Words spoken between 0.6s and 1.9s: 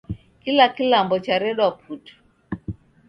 kilambo charedwa